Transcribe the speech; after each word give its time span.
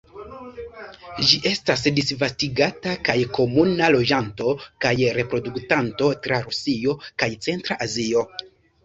Ĝi 1.31 1.35
estas 1.49 1.83
disvastigata 1.97 2.93
kaj 3.09 3.15
komuna 3.39 3.89
loĝanto 3.97 4.55
kaj 4.87 4.95
reproduktanto 5.19 6.09
tra 6.25 6.41
Rusio 6.47 6.97
kaj 7.25 7.29
centra 7.49 7.79
Azio. 7.89 8.25